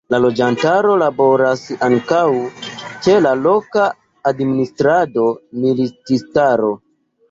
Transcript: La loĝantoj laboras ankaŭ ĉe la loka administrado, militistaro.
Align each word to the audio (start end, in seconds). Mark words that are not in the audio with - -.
La 0.13 0.19
loĝantoj 0.21 0.93
laboras 1.01 1.61
ankaŭ 1.89 2.23
ĉe 2.79 3.17
la 3.29 3.37
loka 3.45 3.87
administrado, 4.35 5.31
militistaro. 5.65 6.79